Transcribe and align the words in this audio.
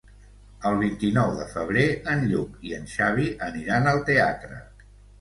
El 0.69 0.77
vint-i-nou 0.83 1.33
de 1.41 1.45
febrer 1.51 1.85
en 2.15 2.27
Lluc 2.33 2.57
i 2.73 2.77
en 2.81 2.91
Xavi 2.97 3.31
aniran 3.53 3.95
al 3.97 4.07
teatre. 4.13 4.61